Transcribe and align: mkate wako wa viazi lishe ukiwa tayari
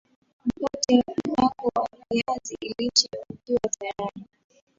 mkate 0.55 1.03
wako 1.37 1.71
wa 1.75 1.89
viazi 2.11 2.57
lishe 2.77 3.09
ukiwa 3.29 3.59
tayari 3.79 4.23